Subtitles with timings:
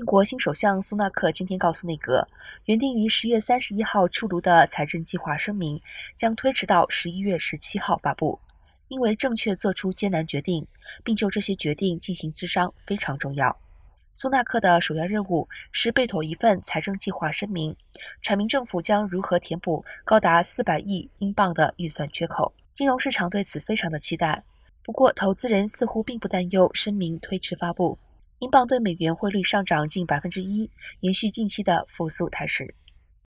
[0.00, 2.26] 英国新首相苏纳克今天告诉内阁，
[2.64, 5.78] 原定于十月三十一号出炉的财政计划声明
[6.16, 8.40] 将推迟到十一月十七号发布，
[8.88, 10.66] 因为正确做出艰难决定，
[11.04, 13.54] 并就这些决定进行咨商非常重要。
[14.14, 17.76] 苏纳克的首要任务是备妥一份财政计划声明，
[18.24, 22.54] 阐明政府将如何填补高达四百亿英镑的预算缺口。
[22.72, 24.42] 金融市场对此非常的期待，
[24.82, 27.98] 不过投资人似乎并不担忧声明推迟发布。
[28.40, 30.70] 英镑对美元汇率上涨近百分之一，
[31.00, 32.74] 延续近期的复苏态势。